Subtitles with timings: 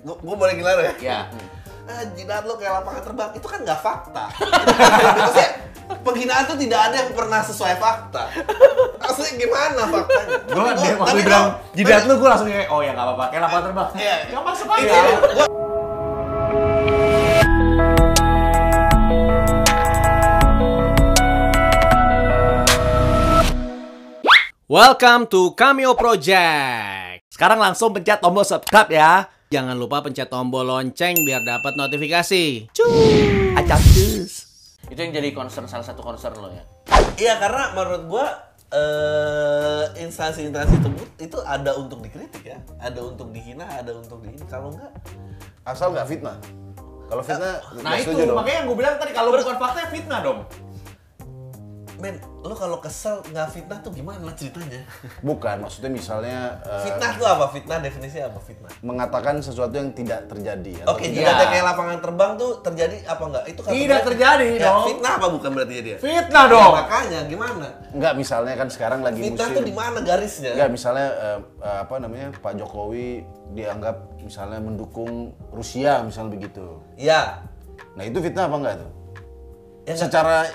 [0.00, 0.92] Gue boleh gila ya?
[0.96, 1.20] Ya.
[1.84, 4.24] Ah, jidat lo kayak lapangan terbang itu kan nggak fakta.
[5.20, 5.48] Maksudnya
[6.00, 8.32] penghinaan tuh tidak ada yang pernah sesuai fakta.
[8.96, 10.36] Maksudnya gimana faktanya?
[10.48, 13.42] Gue dia waktu tapi bilang jidat lu gue langsung kayak oh ya nggak apa-apa kayak
[13.44, 13.88] lapangan terbang.
[14.00, 14.16] Iya.
[14.32, 14.98] Nggak masuk aja.
[24.64, 27.28] Welcome to Cameo Project.
[27.28, 29.39] Sekarang langsung pencet tombol subscribe ya.
[29.50, 32.70] Jangan lupa pencet tombol lonceng biar dapat notifikasi.
[32.70, 33.50] Cuy.
[34.86, 36.62] Itu yang jadi concern salah satu concern lo ya.
[37.18, 38.26] Iya karena menurut gua
[38.70, 44.70] eh, instansi-instansi tersebut itu ada untuk dikritik ya, ada untuk dihina, ada untuk di kalau
[44.70, 44.94] enggak
[45.66, 46.38] Asal nggak fitnah.
[47.10, 48.38] Kalau fitnah, Nah nggak itu setuju dong.
[48.38, 50.38] makanya yang gue bilang tadi kalau bukan fakta fitnah dong.
[52.00, 54.80] Men, lo kalau kesel nggak fitnah tuh gimana ceritanya?
[55.22, 57.44] Bukan, maksudnya misalnya eh, Fitnah tuh apa?
[57.48, 58.72] Fitnah definisinya apa fitnah?
[58.80, 60.82] mengatakan sesuatu yang tidak terjadi.
[60.84, 61.50] Oke, tidak- jidatnya Iya.
[61.50, 63.44] kayak lapangan terbang tuh terjadi apa enggak?
[63.46, 64.84] Itu kan Tidak terjadi ya, dong.
[64.88, 65.96] Fitnah apa bukan berarti dia?
[65.96, 66.72] Fitnah Ya, dong.
[66.74, 67.66] makanya gimana?
[67.90, 69.56] Nggak, misalnya kan sekarang lagi Fitnah musim.
[69.56, 70.52] tuh di mana garisnya?
[70.56, 71.38] Nggak, misalnya eh,
[71.76, 75.12] apa namanya Pak Jokowi dianggap misalnya mendukung
[75.50, 76.80] Rusia, misalnya begitu.
[76.94, 77.44] Ya.
[77.92, 78.90] Nah itu fitnah apa enggak tuh?
[79.82, 80.46] Ya, Secara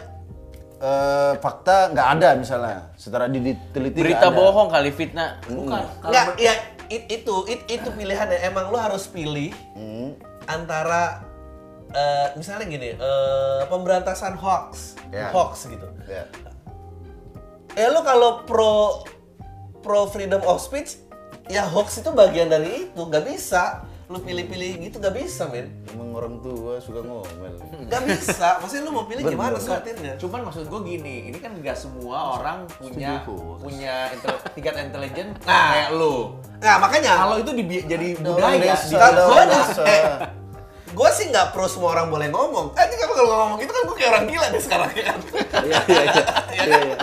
[0.78, 2.80] eh, fakta nggak ada misalnya.
[2.96, 4.36] Secara diteliti nggak Berita ada.
[4.36, 5.40] bohong kali fitnah.
[5.46, 5.84] Bukan.
[6.00, 6.54] Kalau Enggak, ya
[6.88, 8.40] it- itu it- itu pilihannya.
[8.44, 10.16] Emang lo harus pilih Hmm.
[10.46, 11.24] antara
[11.88, 15.32] eh, misalnya gini, eh, pemberantasan hoax, Ya.
[15.32, 15.88] hoax gitu.
[16.06, 16.28] Ya.
[17.72, 19.04] Ya lo kalau pro
[19.80, 21.00] pro freedom of speech,
[21.46, 23.88] ya hoax itu bagian dari itu, nggak bisa.
[24.06, 25.66] Lu pilih-pilih gitu nggak bisa, men.
[25.88, 27.58] Emang orang tua suka ngomel.
[27.82, 28.62] Nggak bisa.
[28.62, 29.66] Maksudnya lu mau pilih gimana Bener.
[29.66, 30.14] sortirnya?
[30.16, 33.58] Cuman maksud gue gini, ini kan nggak semua orang punya Setuju.
[33.58, 35.70] punya intel- tingkat intelijen Nah.
[35.72, 36.38] kayak lu.
[36.56, 39.84] Nah, makanya Kalau itu dibi- jadi budaya di desa.
[39.84, 40.06] eh,
[40.88, 42.78] gue sih nggak pro semua orang boleh ngomong.
[42.78, 45.20] Eh, ini kalau ngomong gitu kan gue kayak orang gila deh sekarang ya kan.
[45.60, 46.24] Iya, iya, iya.
[46.56, 46.98] Iya, iya.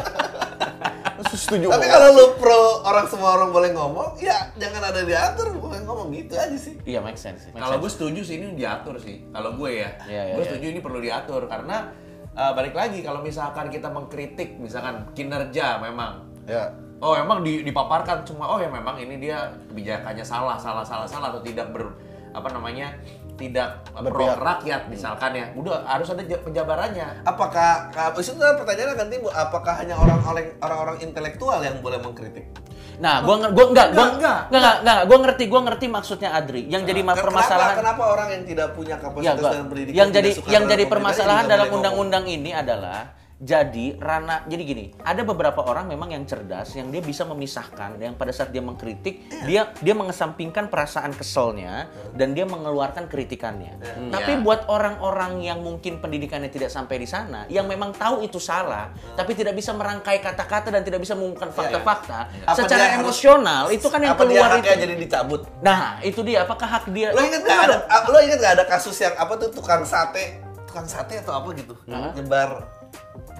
[1.22, 1.66] Terus Setuju.
[1.66, 6.08] Tapi kalau lu pro orang semua orang boleh ngomong, ya jangan ada diatur, boleh ngomong
[6.10, 6.78] gitu aja sih.
[6.84, 7.50] Iya make sense.
[7.50, 9.26] make Kalau gue setuju sih ini diatur sih.
[9.28, 10.48] Kalau gue ya, Iya, iya, gue iya.
[10.48, 11.90] setuju ini perlu diatur karena
[12.32, 16.74] uh, balik lagi kalau misalkan kita mengkritik misalkan kinerja memang Ya.
[16.98, 21.30] oh emang di- dipaparkan semua oh ya memang ini dia kebijakannya salah salah salah salah
[21.30, 21.94] atau tidak ber
[22.32, 22.98] apa namanya
[23.32, 29.06] tidak pro rakyat misalkan ya udah harus ada ja- penjabarannya Apakah itu kan pertanyaan akan
[29.06, 32.50] timbul, apakah hanya orang-orang orang-orang intelektual yang boleh mengkritik?
[32.98, 34.74] Nah, gua gua enggak, gua Enggak, enggak.
[34.82, 36.62] enggak, gua ngerti, gua ngerti maksudnya Adri.
[36.66, 40.08] Yang jadi Kenapa, permasalahan kenapa orang yang tidak punya Ya, kapasitas gua- dan pendidikan yang
[40.10, 45.90] jadi yang jadi permasalahan dalam undang-undang ini adalah jadi ranah jadi gini ada beberapa orang
[45.90, 50.70] memang yang cerdas yang dia bisa memisahkan yang pada saat dia mengkritik dia dia mengesampingkan
[50.70, 53.82] perasaan keselnya dan dia mengeluarkan kritikannya.
[54.08, 54.40] Tapi Iya.
[54.40, 59.34] buat orang-orang yang mungkin pendidikannya tidak sampai di sana yang memang tahu itu salah tapi
[59.34, 63.86] tidak bisa merangkai kata-kata dan tidak bisa mengungkapkan fakta-fakta Apa secara dia harus- emosional itu
[63.86, 64.80] kan yang apa dia keluar haknya itu.
[64.80, 65.40] jadi dicabut?
[65.58, 67.10] nah itu dia apakah hak dia?
[67.10, 67.76] Lo inget gak ada,
[68.06, 71.74] lo inget gak ada kasus yang apa tuh tukang sate, tukang sate atau apa gitu,
[72.14, 72.70] nyebar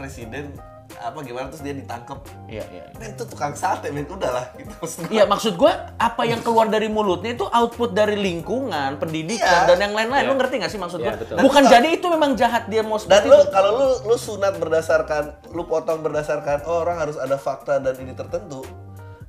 [0.03, 0.59] presiden
[0.99, 2.21] apa gimana terus dia ditangkap.
[2.51, 2.85] Iya, iya.
[3.01, 4.69] Men itu tukang sate, men udahlah gitu.
[4.77, 5.15] maksud gua.
[5.15, 9.73] Iya maksud gue apa yang keluar dari mulutnya itu output dari lingkungan, pendidikan Iya.
[9.73, 10.29] dan yang lain-lain.
[10.29, 11.09] Lu ngerti gak sih maksud gue?
[11.09, 11.41] Iya, betul.
[11.41, 15.65] Bukan jadi itu memang jahat dia mau Dan lu kalau lu lu sunat berdasarkan lu
[15.65, 18.61] potong berdasarkan oh, orang harus ada fakta dan ini tertentu,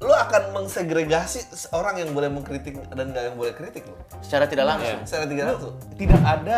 [0.03, 3.95] lu akan mengsegregasi orang yang boleh mengkritik dan nggak yang boleh kritik lu.
[4.19, 5.00] Secara tidak langsung.
[5.07, 5.73] Secara tiga langsung.
[5.95, 6.57] tidak ada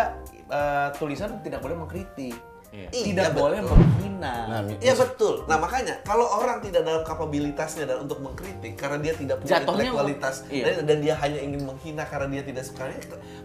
[0.49, 2.87] uh, tulisan tidak boleh mengkritik Iya.
[2.91, 3.77] tidak Iya, boleh betul.
[3.77, 5.33] menghina Nah, Iya betul.
[5.45, 9.85] Nah makanya kalau orang tidak dalam kapabilitasnya dan untuk mengkritik karena dia tidak punya Jatuhnya-
[9.85, 10.63] intelektualitas iya.
[10.67, 12.83] dan, dan dia hanya ingin menghina karena dia tidak suka,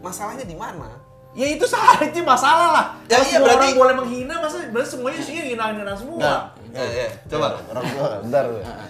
[0.01, 0.89] masalahnya di mana?
[1.31, 4.91] ya itu salah itu masalah lah Ya, iya, semua berarti- orang boleh menghina masa berarti
[4.91, 7.09] semuanya isinya hina-hina semua Nah, Ya, ya.
[7.27, 7.59] Coba.
[7.67, 8.45] orang tua, bentar.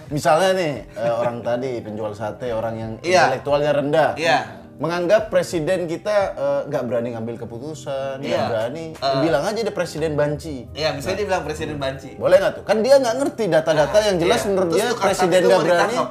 [0.07, 3.33] Misalnya nih, eh, orang tadi penjual sate, orang yang Iya.
[3.33, 4.09] intelektualnya rendah.
[4.15, 4.37] Iya.
[4.81, 8.49] Menganggap presiden kita eh, nggak berani ngambil keputusan, nggak Iya.
[8.49, 8.85] berani.
[8.97, 9.19] Eh.
[9.21, 10.65] Bilang aja dia presiden banci.
[10.73, 12.17] Ya misalnya dia bilang presiden banci.
[12.17, 12.63] Boleh nggak tuh?
[12.65, 14.47] Kan dia nggak ngerti data-data yang jelas Iya.
[14.49, 15.85] menurut Terus dia presiden nggak berani.
[15.93, 16.09] ditangkap.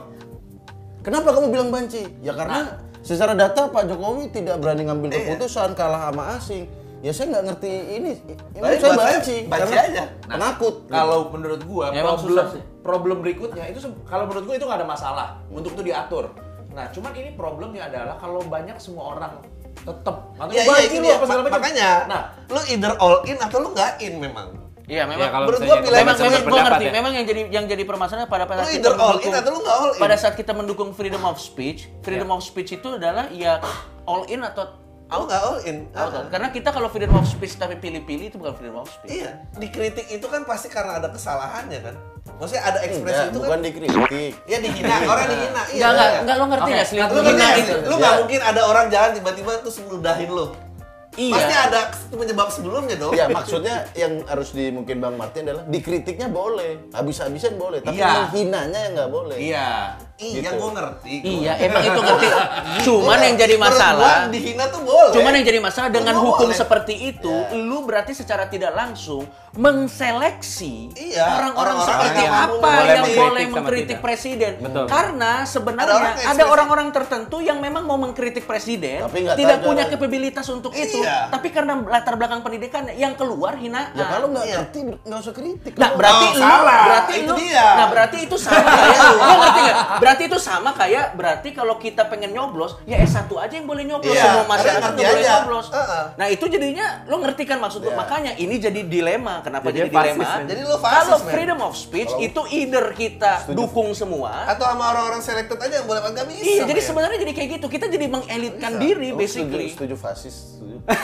[1.02, 2.02] Kenapa kamu bilang banci?
[2.22, 2.60] Ya karena
[3.02, 5.18] secara data Pak Jokowi tidak berani ngambil Iya.
[5.18, 6.64] keputusan, kalah sama asing.
[7.00, 8.12] Ya saya nggak ngerti ini.
[8.52, 9.36] Ini saya buat saya, banci.
[9.48, 10.04] banci karena aja.
[10.22, 10.74] Penakut.
[10.86, 12.46] kalau menurut gua Ya, emang problem
[12.80, 16.28] problem berikutnya itu kalau menurut gua itu nggak ada masalah untuk itu diatur
[16.70, 19.32] nah cuman ini problemnya adalah kalau banyak semua orang
[19.72, 21.14] tetep atau Ya, iya lu dia.
[21.14, 21.56] apa segala Ma- macam.
[21.56, 24.48] Makanya nah lu either all in atau lu nggak in memang.
[24.84, 25.22] Iya memang.
[25.22, 26.84] Ya, kalau menurut gua pilihan memang memang gue berpendapat ngerti.
[26.84, 26.92] ya.
[26.92, 29.58] Memang yang jadi yang jadi permasalahan pada pada saat kita either all in atau lu
[29.60, 30.00] nggak all in.
[30.00, 33.62] pada saat kita mendukung freedom of speech, freedom of speech itu adalah ya
[34.04, 34.66] all in atau
[35.08, 35.90] Aku nggak all in.
[35.90, 36.16] Out, Ah.
[36.16, 36.26] out.
[36.28, 39.18] Karena kita kalau freedom of speech tapi pilih-pilih itu bukan freedom of speech.
[39.18, 41.94] Iya, dikritik itu kan pasti karena ada kesalahannya kan.
[42.40, 43.60] Maksudnya ada ekspresi Enggak, itu bukan kan.
[43.60, 44.32] dikritik.
[44.48, 45.62] Ya dihina, orang dihina.
[45.68, 45.84] Iya.
[45.84, 46.72] Enggak, enggak, enggak lo ngerti Oke.
[46.72, 47.00] nggak Slim?
[47.00, 47.60] Lu ngerti Hina nggak?
[47.60, 47.74] itu.
[47.84, 50.46] Lu nggak mungkin ada orang jalan tiba-tiba terus ngeludahin lu.
[51.10, 51.34] Iya.
[51.34, 53.12] Pasti ada penyebab sebelumnya dong.
[53.12, 58.30] Ya maksudnya yang harus di mungkin Bang Martin adalah dikritiknya boleh, habis-habisan boleh, tapi Iya.
[58.30, 59.36] menghinanya yang nggak boleh.
[59.36, 60.00] Iya.
[60.20, 60.52] Iya, Gitu.
[60.54, 61.14] gue ngerti.
[61.22, 62.26] Iya, emang itu ngerti.
[62.86, 65.10] Cuman yang jadi masalah gua dihina tuh boleh.
[65.10, 66.58] Cuman yang jadi masalah dengan Nggak hukum boleh.
[66.58, 72.86] seperti itu, lu berarti secara tidak langsung mengseleksi Iya, orang-orang orang-orang seperti yang apa boleh
[72.86, 74.52] yang boleh mengkritik presiden.
[74.60, 74.84] Betul.
[74.86, 79.90] Karena sebenarnya orang ada orang-orang tertentu yang memang mau mengkritik presiden, Tapi tidak punya cara.
[79.90, 81.26] kapabilitas untuk itu, Iya.
[81.28, 83.90] tapi karena latar belakang pendidikan yang keluar hinaan.
[83.92, 84.56] Ya kalau nggak Iya.
[84.60, 85.72] ngerti nggak usah kritik.
[85.74, 86.82] Nah, berarti Oh, lu, salah.
[86.84, 87.66] berarti Itu lu, dia.
[87.74, 89.78] nah berarti itu sama kayak, lu ngerti nggak?
[90.10, 94.10] Berarti itu sama kayak, berarti kalau kita pengen nyoblos, ya S1 aja yang boleh nyoblos,
[94.10, 95.30] Iya, semua masyarakat nggak boleh aja.
[95.38, 95.66] nyoblos.
[95.70, 96.04] Heeh.
[96.18, 97.78] Nah itu jadinya, lu ngerti kan maksud?
[97.80, 97.94] Iya.
[97.94, 99.38] Makanya ini jadi dilema.
[99.40, 100.18] Kenapa jadi dilema?
[100.18, 100.46] fasis, men.
[100.50, 105.22] Jadi lu fasis, Kalau freedom of speech itu either kita dukung semua, Atau sama orang-orang
[105.22, 106.42] selected aja yang boleh nggak bisa.
[106.42, 106.62] iya.
[106.66, 106.88] Jadi men.
[106.90, 107.66] sebenarnya jadi kayak gitu.
[107.70, 109.70] Kita jadi mengelitkan diri, Oh, basically.
[109.70, 110.34] Setuju, setuju fasis.
[110.58, 110.76] Setuju.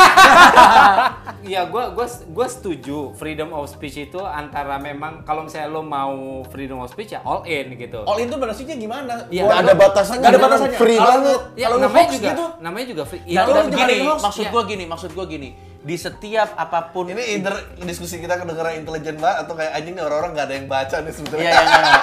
[1.47, 6.15] Iya, gue gua, gua setuju freedom of speech itu antara memang kalau misalnya lo mau
[6.49, 8.03] freedom of speech ya all in gitu.
[8.03, 8.96] All in tuh maksudnya gimana?
[9.31, 10.21] Iya, Nggak ada batasannya.
[10.21, 10.79] Nggak ada batasannya.
[10.79, 11.41] Free Kalau banget.
[11.57, 13.23] Ya, Kalau namanya juga, gitu, namanya juga free.
[13.27, 14.53] Itu dan lu gini, maksud iya.
[14.53, 15.49] gua gini, maksud gua gini.
[15.87, 17.55] Di setiap apa pun Ini either
[17.87, 21.13] diskusi kita kedengeran intelijen banget atau kayak anjing nih orang-orang nggak ada yang baca nih
[21.15, 21.47] sebetulnya.
[21.47, 22.01] Iya, iya, iya.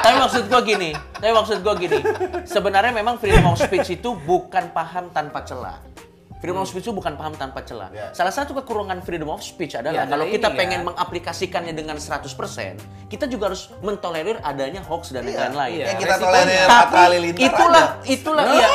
[0.00, 1.98] Tapi maksud gua gini, tapi maksud gua gini.
[2.46, 5.89] Sebenarnya memang freedom of speech itu bukan paham tanpa celah.
[6.40, 7.92] Freedom of speech itu bukan paham tanpa celah.
[7.92, 8.08] Ya.
[8.10, 10.86] Salah satu kekurangan freedom of speech Ya, adalah adalah kalau kita ini, pengen ya.
[10.88, 15.42] mengaplikasikannya dengan 100%, kita juga harus mentolerir adanya hoax dan yang Iya.
[15.46, 15.76] lain-lain.
[15.76, 15.84] Iya.
[15.84, 16.96] Kayak kita tolerir Tapi
[17.38, 18.08] itulah aja.
[18.08, 18.68] itulah iya.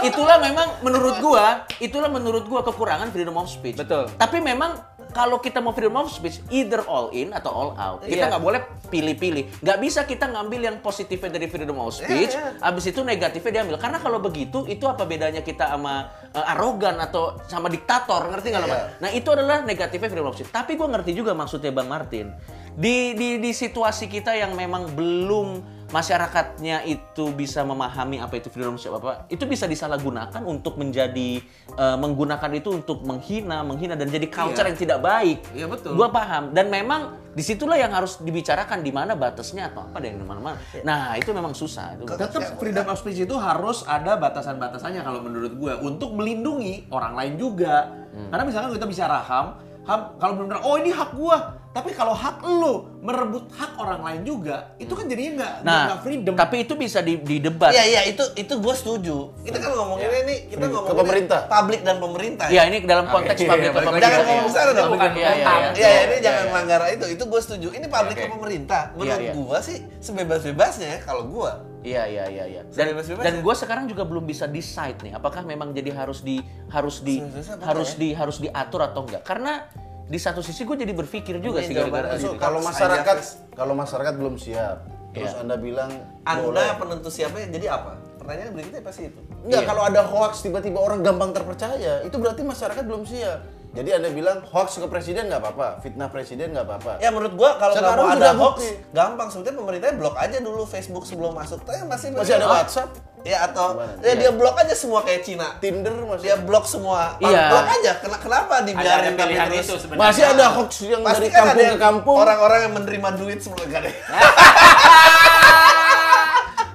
[0.00, 1.44] itulah memang menurut gua,
[1.76, 3.74] itulah menurut gua kekurangan freedom of speech.
[3.74, 4.06] Betul.
[4.14, 4.78] Tapi memang
[5.10, 8.04] kalau kita mau freedom of speech, either all in atau all out.
[8.04, 8.30] Kita Iya.
[8.30, 9.64] nggak boleh pilih-pilih.
[9.64, 13.76] Nggak bisa kita ngambil yang positifnya dari freedom of speech, Iya, abis itu negatifnya diambil.
[13.80, 18.62] Karena kalau begitu, itu apa bedanya kita sama uh, arogan atau sama diktator, ngerti nggak?
[18.64, 18.72] Iya.
[18.72, 18.82] Mas?
[19.00, 20.52] Nah itu adalah negatifnya freedom of speech.
[20.52, 22.30] Tapi gue ngerti juga maksudnya Bang Martin.
[22.78, 28.76] Di, di, di situasi kita yang memang belum masyarakatnya itu bisa memahami apa itu freedom
[28.76, 31.40] of speech apa itu bisa disalahgunakan untuk menjadi
[31.80, 34.76] uh, menggunakan itu untuk menghina menghina dan jadi culture Iya.
[34.76, 35.38] yang tidak baik.
[35.56, 35.96] Iya, betul.
[35.96, 36.52] gua paham.
[36.52, 40.60] Dan memang di situlah yang harus dibicarakan di mana batasnya atau apa dan di mana-mana.
[40.84, 42.04] Nah itu memang susah itu.
[42.04, 47.34] Tetap freedom of speech itu harus ada batasan-batasannya kalau menurut gue untuk melindungi orang lain
[47.40, 47.90] juga.
[48.28, 49.46] Karena misalkan kita bicara HAM,
[49.88, 54.26] HAM kalau benar oh ini hak gua, tapi kalau hak lu merebut hak orang lain
[54.26, 56.34] juga, itu kan jadinya nggak nah nggak freedom.
[56.34, 59.30] tapi itu bisa di, didebat Iya iya itu itu gue setuju.
[59.46, 61.40] Kita kan ngomonginnya nih kita Ke ngomongin pemerintah.
[61.46, 62.46] publik dan pemerintah.
[62.50, 63.86] ya ini dalam konteks public iya, ke balik lagi.
[63.86, 64.10] pemerintah.
[64.10, 64.48] Jangan ngomong Iya.
[64.50, 64.90] besar dong.
[64.90, 65.60] bukan Iya, iya, tentang.
[65.62, 65.70] iya.
[65.70, 66.50] Iya, ini Iya, jangan iya.
[66.50, 67.06] melanggar itu.
[67.14, 67.68] Itu gue setuju.
[67.70, 68.82] Ini publik ke pemerintah.
[68.98, 69.32] Menurut iya.
[69.38, 71.52] gua sih sebebas-bebasnya ya kalau gua.
[71.86, 72.62] Iya iya iya iya.
[72.74, 73.40] Dan dan ya?
[73.40, 76.42] gue sekarang juga belum bisa decide nih, apakah memang jadi harus di
[76.74, 77.22] harus di
[77.62, 77.98] harus ya?
[78.02, 79.22] di harus diatur atau enggak?
[79.22, 79.62] Karena
[80.08, 83.16] di satu sisi gue jadi berpikir juga Ini sih gara-gara kalau masyarakat
[83.52, 85.44] kalau masyarakat belum siap, terus Iya.
[85.44, 85.90] anda bilang
[86.24, 86.68] Anda boleh.
[86.80, 87.92] penentu siapanya jadi apa?
[88.16, 89.20] Pertanyaan berikutnya pasti itu.
[89.44, 89.68] Enggak, Iya.
[89.68, 93.38] kalau ada hoax tiba-tiba orang gampang terpercaya, itu berarti masyarakat belum siap.
[93.68, 96.92] Jadi anda bilang hoax ke presiden nggak apa-apa, fitnah presiden nggak apa-apa.
[96.98, 98.68] Ya menurut gua kalau nggak mau ada sudah hoax, bukti.
[98.90, 101.60] gampang sebetulnya pemerintahnya blok aja dulu Facebook sebelum masuk.
[101.62, 103.98] Tapi masih Masih ada WhatsApp, Ya atau Gimana?
[104.00, 105.48] ya dia blok aja semua kayak Cina.
[105.58, 106.24] Tinder masih.
[106.24, 107.18] Dia blok semua.
[107.18, 107.44] Iya.
[107.50, 107.92] Blok aja.
[107.98, 110.02] Ken- Kenapa Ada, ada dibiarin tapi terus itu sebenarnya.
[110.02, 112.16] masih ada hoax yang Pasti dari kan ada kampung yang ke kampung.
[112.16, 113.82] Orang-orang yang menerima duit sebelum enggak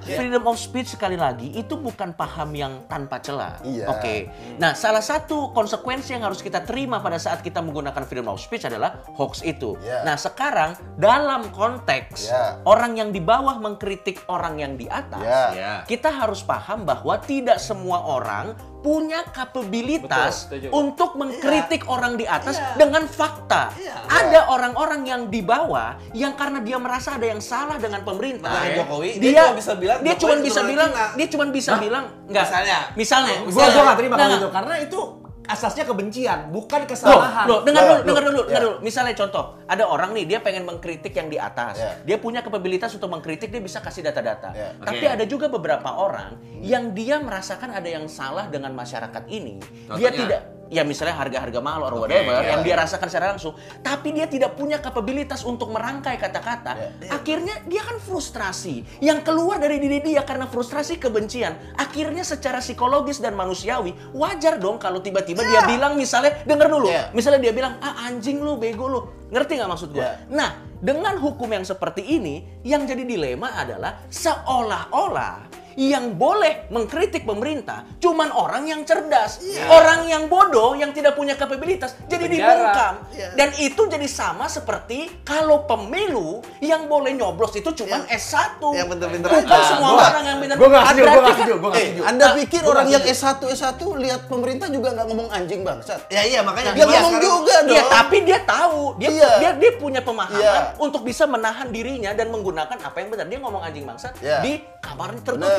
[0.04, 3.56] Freedom of speech sekali lagi itu bukan paham yang tanpa celah.
[3.64, 3.88] Iya.
[3.88, 4.28] Oke.
[4.60, 8.68] Nah, salah satu konsekuensi yang harus kita terima pada saat kita menggunakan freedom of speech
[8.68, 9.80] adalah hoax itu.
[9.80, 10.04] Iya.
[10.04, 12.60] Nah, sekarang dalam konteks Iya.
[12.68, 15.24] orang yang di bawah mengkritik orang yang di atas.
[15.24, 15.72] Iya.
[15.84, 18.52] kita harus paham bahwa tidak semua orang
[18.84, 20.66] punya kapabilitas Betul, setuju.
[20.70, 22.76] untuk mengkritik orang di atas Iya.
[22.76, 23.72] dengan fakta.
[23.74, 23.96] Iya.
[24.04, 28.76] Ada orang-orang yang di bawah yang karena dia merasa ada yang salah dengan pemerintah, Nah,
[28.76, 32.44] Jokowi, dia dia cuma bisa bilang dia cuma bisa bilang dia cuma bisa bilang enggak
[32.44, 32.78] Misalnya.
[32.94, 33.72] misalnya Gue misalnya.
[33.72, 35.00] gue nggak terima kalau Nggak, itu karena itu
[35.44, 37.44] asasnya kebencian, bukan Loh, kesalahan.
[37.44, 38.64] loh, dengar Nah, dulu, dengar loh, dulu, dengar ya.
[38.64, 38.76] dulu.
[38.80, 41.76] Misalnya contoh, ada orang nih dia pengen mengkritik yang di atas.
[41.76, 41.92] Ya.
[42.00, 44.56] Dia punya kapabilitas untuk mengkritik, dia bisa kasih data-data.
[44.56, 44.72] Ya.
[44.80, 45.14] Tapi Oke.
[45.20, 49.60] ada juga beberapa orang yang dia merasakan ada yang salah dengan masyarakat ini.
[49.92, 50.10] Dia Contohnya?
[50.16, 50.40] tidak
[50.72, 53.54] ya misalnya harga-harga mahal or whatever yang dia rasakan secara langsung,
[53.84, 56.72] tapi dia tidak punya kapabilitas untuk merangkai kata-kata,
[57.12, 58.84] akhirnya dia kan frustrasi.
[59.00, 64.80] Yang keluar dari diri dia karena frustrasi kebencian, akhirnya secara psikologis dan manusiawi wajar dong
[64.80, 67.12] kalau tiba-tiba dia bilang misalnya denger dulu, Iya.
[67.14, 70.02] misalnya dia bilang ah anjing lu bego lu, ngerti nggak maksud gue?
[70.02, 70.26] Iya.
[70.32, 70.50] Nah
[70.84, 78.30] dengan hukum yang seperti ini, yang jadi dilema adalah seolah-olah yang boleh mengkritik pemerintah cuman
[78.30, 79.38] orang yang cerdas.
[79.66, 82.52] Orang yang bodoh yang tidak punya kapabilitas jadi Penjara.
[82.52, 82.94] dibungkam.
[83.10, 83.28] Iya.
[83.34, 88.60] Dan itu jadi sama seperti kalau pemilu yang boleh nyoblos itu cuman S1.
[88.70, 89.66] Yang pinter-pinter Bukan aja.
[89.66, 90.56] semua Gua- orang yang pinter.
[90.56, 92.02] gua nggak setuju, gua setuju, gua nggak Eh, setuju.
[92.04, 96.00] Anda Nah, pikir gua orang yang S1 S1 lihat pemerintah juga nggak ngomong anjing bangsat?
[96.08, 97.74] Ya iya makanya Dia ngomong sekarang- juga dong.
[97.74, 99.30] Iya, tapi dia tahu, dia Iya.
[99.36, 100.78] dia dia punya pemahaman Iya.
[100.78, 103.26] untuk bisa menahan dirinya dan menggunakan apa yang benar.
[103.26, 104.38] Dia ngomong anjing bangsat Iya.
[104.40, 105.10] di kamar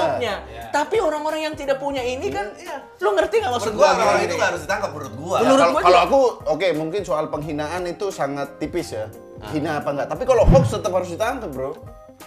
[0.06, 0.36] tertutupnya.
[0.70, 2.78] Tapi orang-orang yang tidak punya ini kan, Iya.
[3.02, 5.38] lu ngerti nggak maksud gua orang itu nggak harus ditangkap menurut gua.
[5.42, 6.08] Menurut kalau gua kalau juga.
[6.08, 6.20] aku
[6.52, 9.06] oke mungkin soal penghinaan itu sangat tipis ya.
[9.52, 10.08] Hina apa enggak?
[10.14, 11.76] Tapi kalau hoax tetap harus ditangkap, Bro.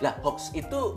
[0.05, 0.95] Lah, hoax itu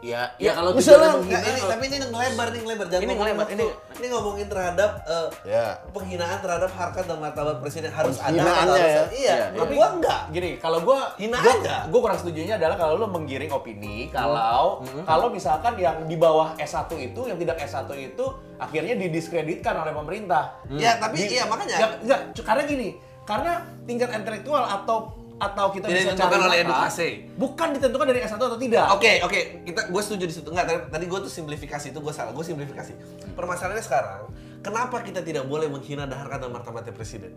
[0.00, 2.86] ya Ya, ya kalau misalnya- menghina ini, lo- tapi ini ngelebar nih ngelebar.
[2.86, 5.66] Jangan Ini ngelebar, ini- ini ngomongin terhadap eh, Ya.
[5.90, 7.88] penghinaan terhadap harkat dan martabat presiden.
[7.88, 8.84] Harus ada harus- ya.
[8.84, 10.20] iya Iya, menurut Tapi gua enggak.
[10.30, 11.76] Gini, kalau gua Hina gua, aja.
[11.86, 16.84] gua kurang setujunya adalah kalau lu menggiring opini kalau kalau misalkan yang di bawah S1
[16.94, 18.24] itu yang tidak S1 itu
[18.56, 20.60] akhirnya didiskreditkan oleh pemerintah.
[20.70, 21.76] ya tapi Di- iya makanya.
[21.76, 22.88] Nggak, nggak, cu- karena gini,
[23.22, 27.08] karena tingkat intelektual atau atau kita Tidak bisa ditentukan oleh data, edukasi.
[27.36, 28.86] Bukan ditentukan dari S1 atau tidak.
[28.96, 30.48] Oke, oke, kita gue setuju di situ.
[30.48, 32.32] Enggak, tadi, tadi gue tuh simplifikasi itu gue salah.
[32.32, 32.92] Gue simplifikasi.
[33.36, 34.20] Permasalahannya sekarang,
[34.64, 37.32] kenapa kita tidak boleh menghina harkat dan martabatnya presiden?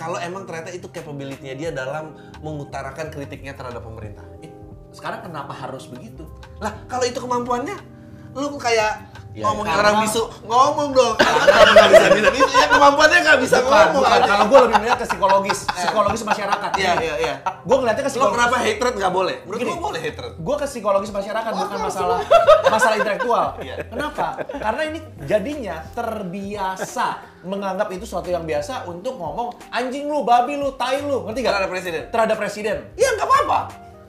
[0.00, 4.24] Kalau emang ternyata itu capability-nya dia dalam mengutarakan kritiknya terhadap pemerintah.
[4.40, 4.48] Eh,
[4.96, 6.24] Sekarang kenapa harus begitu?
[6.56, 7.76] Lah, kalau itu kemampuannya,
[8.32, 11.14] lu kayak Ya, ngomongin karena- orang bisu, ngomong dong.
[11.14, 12.50] Kenapa nggak bisa bisa bisa?
[12.52, 13.94] Ya kemampuannya nggak bisa Bukan, ngomong.
[13.96, 14.20] bukan.
[14.20, 16.70] Kalau gue lebih melihat ke psikologis, psikologis masyarakat.
[16.74, 17.34] Iya, iya, iya.
[17.62, 18.34] Gue ngeliatnya ke Lo psikologis.
[18.36, 19.36] kenapa hatred nggak boleh?
[19.44, 20.32] Menurut gue boleh hatred.
[20.34, 22.18] gue ke psikologis masyarakat bukan masalah
[22.66, 23.46] masalah intelektual.
[23.60, 23.74] Iya.
[23.86, 24.26] Kenapa?
[24.50, 27.06] Karena ini jadinya terbiasa
[27.40, 31.50] menganggap itu suatu yang biasa untuk ngomong anjing lu, babi lu, tai lu, ngerti gak?
[31.54, 32.00] Terhadap presiden.
[32.10, 32.76] Terhadap presiden.
[32.94, 33.58] Ya nggak apa-apa.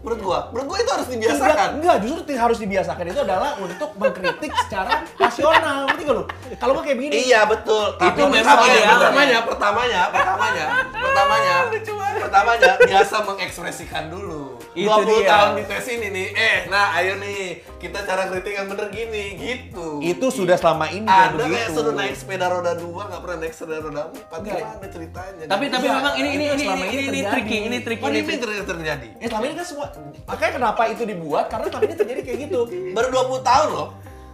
[0.02, 1.68] Menurut gua, menurut gua itu harus dibiasakan.
[1.78, 6.24] enggak, justru harus dibiasakan itu adalah untuk mengkritik secara rasional, ngerti gak lu?
[6.58, 7.86] Kalau gue kayak begini, Iya betul.
[7.96, 8.96] Tapi Itu memang pertamanya, idealnya.
[8.98, 11.56] pertamanya, pertamanya, pertamanya, pertamanya,
[12.26, 14.58] pertamanya biasa mengekspresikan dulu.
[14.72, 15.30] Itu 20 dia.
[15.30, 19.36] tahun di tes ini nih, eh, nah ayo nih, kita cara kritik yang bener gini,
[19.36, 20.00] gitu.
[20.00, 21.76] itu sudah selama ini kayak ada kayak begitu.
[21.76, 24.58] suruh naik sepeda roda dua, nggak pernah naik sepeda roda empat, Enggak.
[24.58, 25.44] gimana ceritanya?
[25.46, 27.32] Tapi tapi memang ini ini ini selama ini ini ini, ini terjadi.
[27.36, 28.04] tricky, ini tricky.
[28.08, 28.20] Ini
[28.64, 29.08] terjadi?
[29.20, 29.86] Ya selama ini kan semua,
[30.24, 31.46] makanya kenapa itu dibuat?
[31.48, 32.60] Karena ini terjadi kayak gitu.
[32.92, 33.88] Baru 20 tahun loh.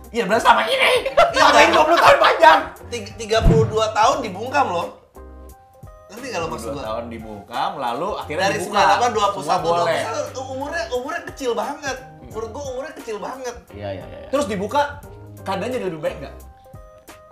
[0.07, 0.91] Iya, benar selama ini.
[1.03, 2.59] Iya, Selama ini 20 tahun panjang.
[2.87, 4.87] Tiga- 32 tahun dibungkam loh.
[6.07, 6.83] Nggak lo maksud 2 gua?
[6.83, 8.81] tahun dibungkam, lalu akhirnya dari dibuka.
[8.95, 10.01] 98 21 Semua boleh.
[10.01, 11.97] 21 umurnya umurnya kecil banget
[12.27, 14.27] menurut gua umurnya kecil banget Iya iya iya.
[14.27, 14.81] Terus dibuka,
[15.41, 16.35] keadaannya jadi lebih baik nggak?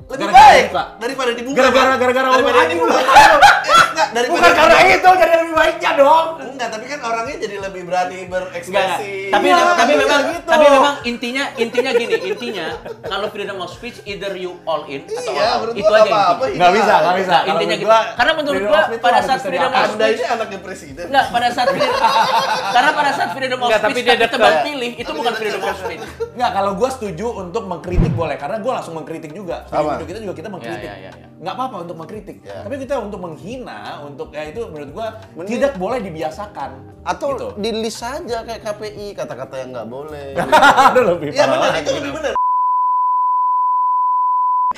[0.05, 0.83] Lebih Gara-gara baik dibuka.
[0.95, 2.85] daripada dibuka Gara-gara gara-gara daripada ngomong anjing lu.
[2.85, 3.01] dibuka
[3.65, 6.25] Eh, enggak daripada Bukan karena itu, jadi lebih baiknya dong.
[6.45, 10.45] enggak tapi kan orangnya jadi lebih berani Enggak, berekspresi tapi Iya, tapi iya, memang gitu.
[10.45, 12.67] tapi memang intinya intinya gini intinya
[13.01, 15.73] kalau freedom of speech either you all in atau Iya, all out.
[15.73, 16.59] itu gua aja nggak apa-apa, intinya.
[16.59, 17.33] Nggak bisa, nggak bisa.
[17.35, 17.85] Nah, intinya gitu.
[17.85, 21.47] gua, Karena menurut gua pada saat bisa freedom of speech ini anaknya presiden Enggak, pada
[21.49, 21.95] saat freedom,
[22.75, 25.61] karena pada saat freedom of Enggak, tapi speech dia tapi tebang pilih itu bukan freedom
[25.63, 26.03] of speech.
[26.35, 29.65] Nggak, kalau gue setuju untuk mengkritik boleh, karena gue langsung mengkritik juga.
[29.95, 30.01] Sama.
[30.03, 30.89] video kita juga kita mengkritik.
[30.91, 31.27] Ya, ya, ya.
[31.39, 32.37] Nggak apa-apa untuk mengkritik.
[32.43, 32.59] Ya.
[32.67, 35.07] Tapi kita untuk menghina, untuk ya itu menurut gue
[35.39, 36.71] Mending- tidak boleh dibiasakan.
[37.07, 37.47] Atau gitu.
[37.57, 40.37] di list saja kayak KPI kata-kata yang nggak boleh.
[40.91, 42.31] Aduh lebih iya parah benar itu lebih benar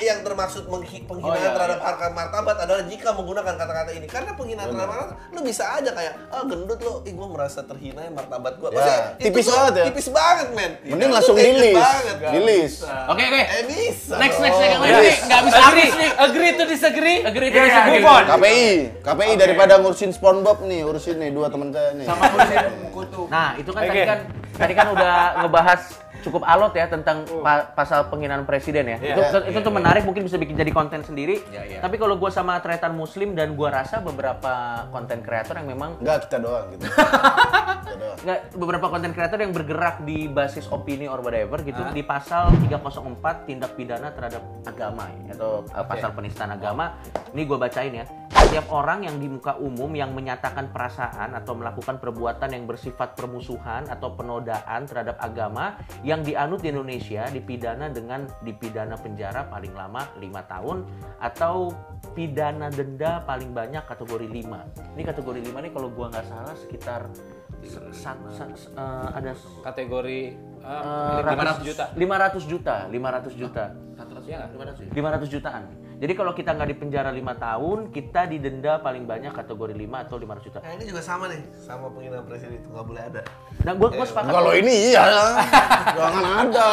[0.00, 1.86] yang termaksud menghi- penghinaan Oh, iya, terhadap iya.
[1.88, 6.12] harkat martabat adalah jika menggunakan kata-kata ini karena penghinaan terhadap martabat lu bisa aja kayak
[6.28, 9.72] ah gendut lo ih gua merasa terhina ya martabat gua Maksudnya, itu tipis tuh banget
[9.72, 9.84] ya.
[9.86, 11.76] tipis banget men Mending langsung di hated list.
[11.76, 12.16] banget.
[12.20, 12.78] Di list.
[13.06, 13.42] Oke oke.
[13.42, 16.10] eh bisa Next next next nih nggak bisa Agree, habis nih.
[16.16, 17.18] agree to disagree.
[17.20, 17.92] Agree Iya, to iya, disagree.
[17.96, 18.24] move on.
[18.28, 18.66] KPI,
[19.00, 22.04] KPI daripada ngurusin SpongeBob nih, urusin nih dua teman saya nih.
[22.04, 22.48] Sama kulit
[22.90, 23.22] kutu.
[23.26, 23.90] Nah, itu kan Oke.
[23.90, 24.18] tadi kan
[24.54, 25.82] tadi kan udah ngebahas
[26.22, 28.98] cukup alot ya tentang pa- pasal penghinaan presiden ya.
[28.98, 31.42] Iya, itu iya, itu tuh menarik mungkin bisa bikin jadi konten sendiri.
[31.50, 31.78] Iya, iya.
[31.78, 36.26] Tapi kalau gua sama tretan muslim dan gua rasa beberapa konten kreator yang memang Enggak,
[36.26, 36.84] kita doang gitu.
[37.84, 38.18] kita doang.
[38.18, 43.46] nggak beberapa konten kreator yang bergerak di basis opini or whatever gitu di pasal 304
[43.46, 46.98] tindak pidana terhadap agama ya, atau uh, pasal penistaan agama.
[47.32, 48.06] Ini gua bacain ya.
[48.48, 53.84] Setiap orang yang di muka umum yang menyatakan perasaan atau melakukan perbuatan yang bersifat permusuhan
[53.86, 60.40] atau penodaan terhadap agama yang dianut di Indonesia dipidana dengan dipidana penjara paling lama lima
[60.48, 60.88] tahun
[61.20, 61.76] atau
[62.16, 64.96] pidana denda paling banyak kategori 5.
[64.96, 67.04] Ini kategori 5 nih kalau gua nggak salah sekitar
[67.60, 70.20] se- sa- sa- s- eh, ada Kategori
[70.64, 71.84] eh, 500 juta.
[71.92, 73.64] 500 juta, 500 juta.
[73.92, 74.50] 100 ya nggak?
[74.56, 74.90] 500 ya?
[74.96, 75.64] 500 jutaan.
[75.98, 80.46] Jadi kalau kita nggak dipenjara 5 tahun, kita didenda paling banyak kategori 5 atau 500
[80.46, 80.58] juta.
[80.62, 83.22] Nah ini juga sama nih, sama penghinaan presiden itu nggak boleh ada.
[83.66, 84.30] Nah, gua gua sepakat.
[84.30, 85.02] Kalau ini iya,
[85.98, 86.68] jangan ada.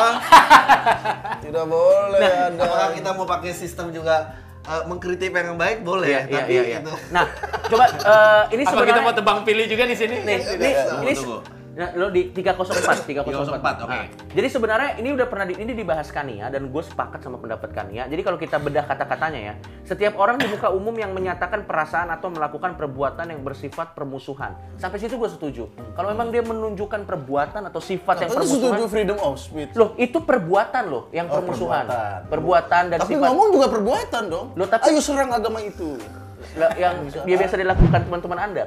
[1.50, 2.22] Tidak boleh
[2.54, 2.62] ada.
[2.70, 6.62] Apakah kita mau pakai sistem juga eh, mengkritik yang baik boleh, Iya, iya, tapi iya,
[6.62, 6.80] iya.
[6.86, 7.26] itu Nah,
[7.66, 10.16] coba eh, ini sebenarnya kita mau tebang pilih juga di sini?
[10.22, 10.70] nih, ini,
[11.02, 11.55] ini Tunggu.
[11.76, 13.52] Nah, lo di 304, 304.
[13.52, 13.92] 304, oke.
[13.92, 17.68] Nah, jadi sebenarnya ini udah pernah di, ini dibahas Kania dan gue sepakat sama pendapat
[17.70, 18.08] Kania.
[18.08, 19.54] Jadi kalau kita bedah kata-katanya ya,
[19.84, 24.56] setiap orang di muka umum yang menyatakan perasaan atau melakukan perbuatan yang bersifat permusuhan.
[24.76, 25.68] Sampai situ gue setuju.
[25.94, 29.72] Kalau memang dia menunjukkan perbuatan atau sifat yang Katanya permusuhan, setuju freedom of speech.
[29.76, 31.84] loh itu perbuatan loh yang Oh, permusuhan.
[31.84, 32.20] perbuatan.
[32.32, 34.48] Perbuatan dan Tapi sifat ngomong juga perbuatan dong.
[34.56, 36.00] Loh, tapi- Ayo serang agama itu.
[36.80, 38.64] yang dia biasa dilakukan teman-teman Anda.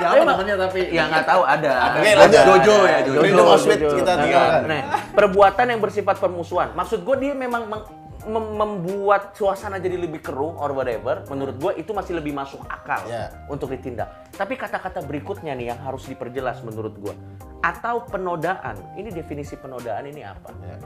[0.00, 0.80] Siapa Emang- namanya tapi?
[0.88, 1.72] Ya nggak tahu ada.
[1.92, 2.18] Oke, Ada.
[2.18, 2.40] lanjut.
[2.42, 3.20] Jojo ya, Jojo.
[3.42, 4.60] Of speech kita Nah, tinggalkan.
[4.64, 6.72] nah, perbuatan yang bersifat permusuhan.
[6.72, 7.88] Maksud gue dia memang meng-
[8.22, 11.20] mem- membuat suasana jadi lebih keruh or whatever.
[11.26, 13.28] Menurut gue itu masih lebih masuk akal Ya.
[13.46, 14.08] untuk ditindak.
[14.30, 17.14] Tapi kata-kata berikutnya nih yang harus diperjelas menurut gue.
[17.60, 18.76] Atau penodaan.
[18.94, 20.48] Ini definisi penodaan ini apa?
[20.58, 20.76] Ya.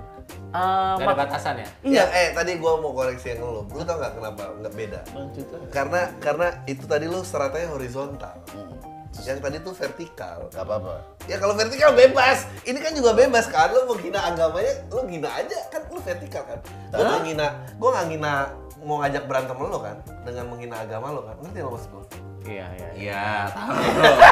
[0.50, 1.68] Eh, Nggak ada batasan ya?
[1.84, 2.02] Iya.
[2.02, 3.62] Ya, eh tadi gua mau koreksi yang lu.
[3.68, 5.00] Lu tau nggak kenapa nggak beda?
[5.68, 8.34] Karena karena itu tadi lu seratanya horizontal.
[9.22, 10.38] Yang tadi tuh vertikal.
[10.50, 10.94] Gak apa-apa.
[11.24, 12.44] Ya kalau vertikal bebas.
[12.62, 13.70] Ini kan juga bebas kan.
[13.70, 16.58] Lu mau gina agamanya, lu gina aja kan lu vertikal kan.
[16.90, 18.32] Gua nggak ngina, gua nggak ngina
[18.82, 21.36] mau ngajak berantem lu kan dengan menghina agama lu kan.
[21.40, 22.04] Ngerti lo maksud gua?
[22.44, 22.88] Iya, iya.
[22.92, 23.72] Iya, tahu.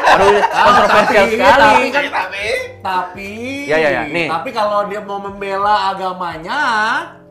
[0.04, 1.88] Aduh, kontroversial tapi- sekali.
[1.88, 2.44] tapi kan- Tapi
[2.82, 3.30] Tapi,
[3.64, 4.28] Ya, ya, ya, nih.
[4.28, 6.60] tapi kalau dia mau membela agamanya,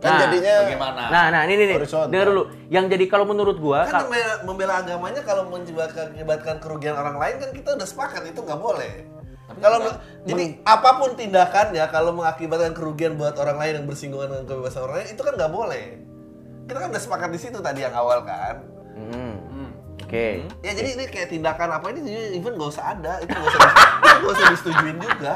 [0.01, 1.01] Kan Nah, jadinya bagaimana?
[1.07, 2.09] Nah, nah ini nih, Horizontal.
[2.09, 2.43] dengar dulu.
[2.67, 7.15] Yang jadi kalau menurut gua, kan kal- membela, membela agamanya kalau menyebabkan menyebabkan kerugian orang
[7.15, 9.05] lain kan kita udah sepakat itu nggak boleh.
[9.53, 9.77] Kalau
[10.23, 14.95] jadi apa pun tindakannya kalau mengakibatkan kerugian buat orang lain yang bersinggungan dengan kebebasan orang
[14.97, 15.85] lain itu kan nggak boleh.
[16.63, 18.63] Kita kan udah sepakat di situ tadi yang awal kan.
[18.95, 19.69] Hmm, Hmm.
[20.01, 20.27] oke.
[20.59, 21.99] Ya jadi ini kayak tindakan apa ini
[22.33, 23.61] even nggak usah ada, itu nggak usah
[24.17, 25.33] nggak usah disetujuin juga.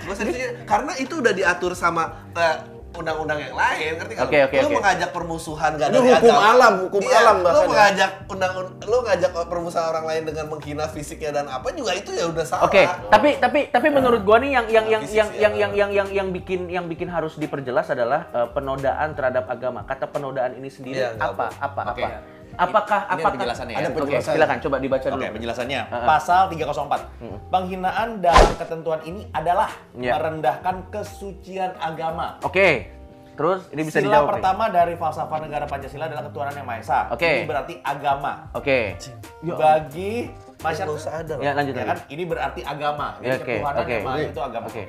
[0.00, 2.56] Nggak usah disetujuin karena itu udah diatur sama eh,
[2.96, 4.26] undang-undang yang lain, ngerti nggak?
[4.26, 4.76] Oke, oke, lu oke.
[4.80, 6.50] mengajak permusuhan gak dari hukum agama.
[6.50, 7.68] alam, hukum Iya, alam Lu bahkan ya.
[7.68, 12.24] mengajak undang lu ngajak permusuhan orang lain dengan menghina fisiknya dan apa juga itu ya
[12.26, 12.64] udah salah.
[12.64, 15.58] Oke, tapi tapi tapi menurut gua nih yang yang yang Fisik yang yang ya.
[15.60, 19.84] yang yang yang yang bikin yang bikin harus diperjelas adalah eh, penodaan terhadap agama.
[19.84, 21.46] Kata penodaan ini sendiri Iya, nggak apa?
[21.60, 21.82] Apa?
[21.92, 22.02] Oke.
[22.02, 22.35] Apa?
[22.54, 23.78] Apakah Ini ada apakah penjelasannya ya?
[23.78, 24.32] Ada Oke, penjelasan.
[24.32, 25.18] silakan coba dibaca dulu.
[25.18, 25.80] Oke, penjelasannya.
[25.84, 26.06] Uh-uh.
[26.06, 27.50] Pasal 304.
[27.50, 30.16] Penghinaan dalam ketentuan ini adalah Ya.
[30.16, 32.40] merendahkan kesucian agama.
[32.40, 32.92] Oke.
[33.36, 34.32] Terus ini bisa Sila dijawab nih.
[34.32, 37.00] pertama dari falsafah negara Pancasila adalah ketuhanan yang Maha Esa.
[37.12, 37.28] Oke.
[37.34, 38.32] Ini berarti agama.
[38.50, 38.96] Oke.
[39.44, 41.34] Bagi Nggak masyarakat usah ada.
[41.36, 43.20] Ya lanjut ya kan ini berarti agama.
[43.20, 43.92] Jadi Ya, oke, ketuhanan oke.
[43.92, 44.66] yang Maha Esa itu agama.
[44.66, 44.82] Oke.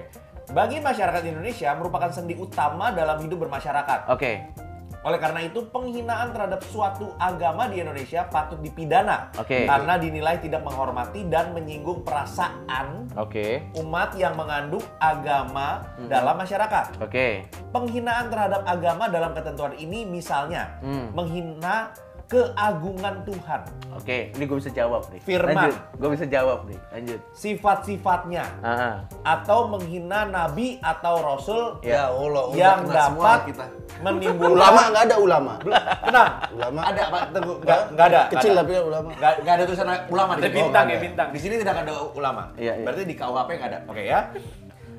[0.48, 4.00] Bagi masyarakat Indonesia merupakan sendi utama dalam hidup bermasyarakat.
[4.08, 4.48] Oke.
[5.08, 9.64] Oleh karena itu, penghinaan terhadap suatu agama di Indonesia patut dipidana Oke.
[9.64, 13.72] karena dinilai tidak menghormati dan menyinggung perasaan Oke.
[13.80, 15.80] umat yang mengandung agama
[16.12, 17.00] dalam masyarakat.
[17.00, 17.48] Oke.
[17.72, 21.16] Penghinaan terhadap agama dalam ketentuan ini misalnya Hmm.
[21.16, 21.96] menghina
[22.28, 23.62] keagungan Tuhan,
[23.96, 25.20] Oke, ini gue bisa jawab nih.
[25.24, 25.56] Firman.
[25.72, 25.76] Lanjut.
[25.96, 26.76] Gue bisa jawab nih.
[26.92, 27.20] Lanjut.
[27.32, 28.44] sifat-sifatnya,
[29.24, 33.66] atau menghina nabi atau rasul Ya Allah, udah yang dapat kita.
[34.04, 35.54] menimbulkan Ulama nggak ada ulama.
[36.04, 36.80] Tenang, Ulama.
[36.84, 38.22] ada Pak Teguh, nggak nggak ada.
[38.30, 38.84] Kecil tapi ada.
[38.86, 39.10] ulama.
[39.16, 41.28] Nggak, nggak ada tulisan ulama di bintang ya, bintang.
[41.32, 42.44] Di sini tidak ada ulama.
[42.60, 42.86] Iya, iya.
[42.86, 43.80] Berarti di KUHP nggak ada.
[43.88, 44.20] Oke ya.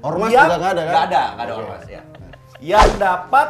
[0.00, 0.90] Ormas Yang- juga nggak ada kan?
[0.90, 2.02] Nggak ada, nggak ada ormas ya.
[2.58, 3.48] Yang dapat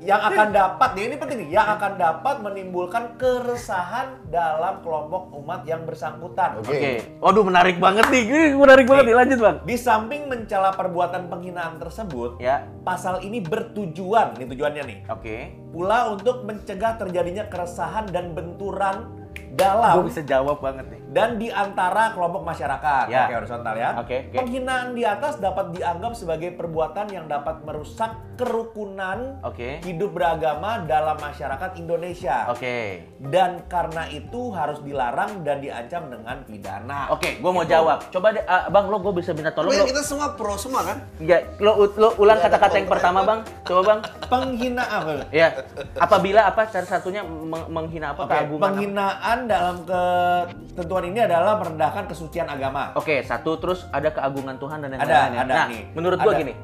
[0.00, 5.68] yang akan dapat, nih, ini penting nih, yang akan dapat menimbulkan keresahan dalam kelompok umat
[5.68, 6.56] yang bersangkutan.
[6.56, 6.72] Oke.
[6.72, 6.92] Oke.
[7.20, 8.22] Waduh, menarik banget nih.
[8.24, 9.16] Ini menarik banget nih.
[9.20, 9.56] Lanjut, Bang.
[9.68, 12.64] Di samping mencela perbuatan penghinaan tersebut, Ya.
[12.80, 15.52] pasal ini bertujuan, ini tujuannya nih, Oke.
[15.68, 19.20] pula untuk mencegah terjadinya keresahan dan benturan
[19.54, 21.00] dalam Gue bisa jawab banget nih.
[21.10, 23.04] Dan di antara kelompok masyarakat.
[23.06, 23.26] Ya.
[23.26, 23.90] Oke, horizontal ya.
[23.98, 24.36] Oke, oke.
[24.36, 29.82] Penghinaan di atas dapat dianggap sebagai perbuatan yang dapat merusak kerukunan Oke.
[29.82, 32.46] hidup beragama dalam masyarakat Indonesia.
[32.46, 33.02] Oke.
[33.18, 37.10] Dan karena itu harus dilarang dan diancam dengan pidana.
[37.10, 37.74] Oke, gue mau Gitu.
[37.74, 37.98] jawab.
[38.08, 39.90] Coba deh, ah, bang, lo gue bisa minta tolong Tapi lo.
[39.90, 40.98] kita semua pro semua kan?
[41.18, 43.40] Ya, lo, lo ulang kata-kata yang pertama bang.
[43.62, 44.00] Coba bang.
[44.24, 45.12] Penghinaan apa?
[45.30, 45.58] Ya,
[45.96, 48.56] apabila apa cara satunya meng- menghina apa Oke, keagungan?
[48.56, 48.66] apa?
[48.70, 52.92] penghinaan dalam ketentuan ini adalah merendahkan kesucian agama.
[52.94, 55.40] Oke, satu terus ada keagungan Tuhan dan yang Ada, lain-lainnya.
[55.42, 55.82] ada nah, nih.
[55.92, 56.40] menurut gua Ada.
[56.40, 56.54] gini.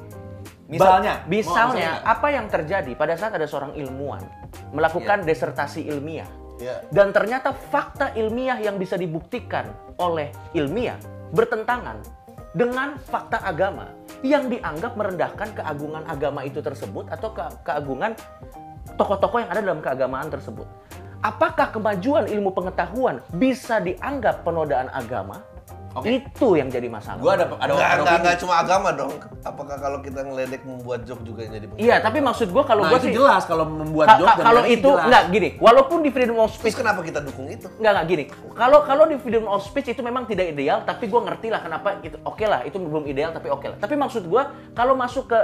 [0.67, 4.19] Misalnya, ba- misalnya apa yang terjadi pada saat ada seorang ilmuwan
[4.75, 6.81] melakukan desertasi ilmiah Ya.
[6.89, 9.69] dan ternyata fakta ilmiah yang bisa dibuktikan
[10.01, 10.97] oleh ilmiah
[11.31, 12.01] bertentangan
[12.51, 13.93] dengan fakta agama
[14.25, 18.17] yang dianggap merendahkan keagungan agama itu tersebut atau ke- keagungan
[18.97, 20.65] tokoh-tokoh yang ada dalam keagamaan tersebut.
[21.27, 25.43] Apakah kemajuan ilmu pengetahuan bisa dianggap penodaan agama?
[25.97, 26.23] Oke.
[26.23, 27.19] Itu yang jadi masalah.
[27.19, 28.17] Gua ada ada, enggak, opini.
[28.23, 29.11] enggak cuma agama dong.
[29.43, 32.95] Apakah kalau kita ngeledek membuat joke juga yang jadi Iya, tapi maksud gua kalau Nah,
[32.95, 35.07] gua itu sih jelas kalau membuat Ka- joke ka- dan kalau itu jelas.
[35.09, 37.67] enggak gini, walaupun di freedom of Terus speech kenapa kita dukung itu?
[37.81, 38.25] enggak enggak gini.
[38.55, 41.89] Kalau kalau di freedom of speech itu memang tidak ideal, tapi gua ngerti lah kenapa
[42.05, 43.77] itu oke lah, itu belum ideal tapi oke lah.
[43.81, 45.41] Tapi maksud gua kalau masuk ke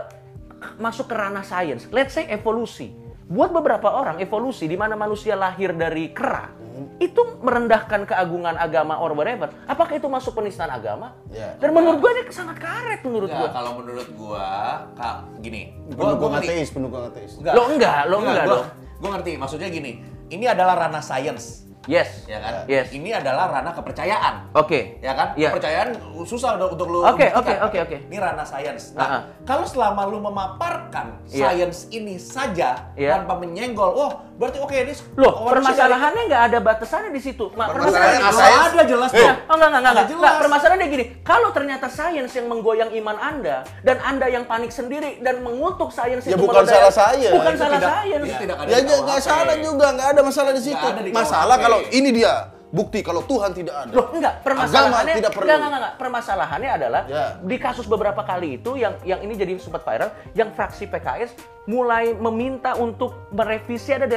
[0.79, 2.93] masuk ke ranah sains, let's say evolusi.
[3.31, 6.63] Buat beberapa orang evolusi di mana manusia lahir dari kera
[6.99, 9.51] itu merendahkan keagungan agama or whatever.
[9.67, 11.15] Apakah itu masuk penistaan agama?
[11.31, 11.55] Ya.
[11.59, 13.51] Dan menurut gua ini sangat karet menurut Enggak, gua.
[13.51, 14.47] kalau menurut gua,
[14.95, 15.75] Kak, gini.
[15.93, 16.49] Pendukung ngerti.
[16.49, 17.33] ateis, pendukung ateis.
[17.39, 17.55] Enggak.
[17.55, 18.67] Lo enggak, lo enggak gua, dong.
[19.03, 19.93] Gua ngerti, maksudnya gini.
[20.33, 22.31] Ini adalah ranah sains, Yes.
[22.31, 22.55] ya kan?
[22.71, 22.95] Yes.
[22.95, 24.55] Ini adalah ranah kepercayaan.
[24.55, 25.03] Oke.
[25.03, 25.35] Ya kan?
[25.35, 25.51] Iya.
[25.51, 25.89] Kepercayaan
[26.23, 27.97] susah untuk lu Oke, oke, oke, oke.
[28.07, 28.95] Ini ranah sains.
[28.95, 29.23] Nah, Ah, ah.
[29.43, 31.51] kalau selama lu memaparkan Iya.
[31.51, 33.19] sains ini saja Iya.
[33.19, 34.11] tanpa menyenggol, oh,
[34.43, 37.47] berarti oke ini Loh, permasalahannya nggak ada batasannya di situ.
[37.55, 38.27] Ma- Permasalahannya.
[38.27, 39.37] Oh, ada jelas Ya, dong.
[39.41, 40.05] oh enggak, enggak, enggak, Ada enggak.
[40.05, 40.19] jelas.
[40.19, 41.05] Enggak, permasalahannya gini.
[41.23, 46.25] Kalau ternyata sains yang menggoyang iman Anda dan Anda yang panik sendiri dan mengutuk sains
[46.25, 47.31] Ya itu bukan salah saya.
[47.31, 48.25] Bukan Itu salah sains.
[48.25, 50.87] itu tidak ada Ya nggak nggak salah juga, nggak ada masalah di situ.
[50.99, 52.33] di Masalah kalau ini dia
[52.69, 53.93] bukti kalau Tuhan tidak ada.
[53.93, 55.45] Loh, enggak, permasalahannya Agama tidak perlu.
[55.45, 57.25] Enggak, enggak, enggak, Permasalahannya adalah Ya.
[57.39, 61.31] di kasus beberapa kali itu yang yang ini jadi sempat viral, yang fraksi PKS
[61.65, 64.11] mulai meminta untuk merevisi ada